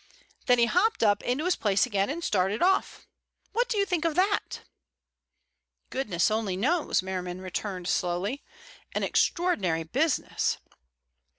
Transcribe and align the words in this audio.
Then 0.47 0.57
he 0.57 0.65
hopped 0.65 1.03
up 1.03 1.21
into 1.21 1.45
his 1.45 1.55
place 1.55 1.85
again 1.85 2.09
and 2.09 2.23
started 2.23 2.63
off. 2.63 3.05
What 3.53 3.69
do 3.69 3.77
you 3.77 3.85
think 3.85 4.03
of 4.03 4.15
that?" 4.15 4.61
"Goodness 5.91 6.31
only 6.31 6.57
knows," 6.57 7.03
Merriman 7.03 7.39
returned 7.39 7.87
slowly. 7.87 8.43
"An 8.93 9.03
extraordinary 9.03 9.83
business." 9.83 10.57